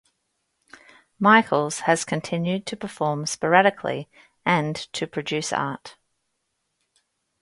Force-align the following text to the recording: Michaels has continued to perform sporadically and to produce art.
Michaels 1.19 1.81
has 1.81 2.03
continued 2.05 2.65
to 2.65 2.75
perform 2.75 3.27
sporadically 3.27 4.09
and 4.43 4.75
to 4.75 5.05
produce 5.05 5.53
art. 5.53 5.95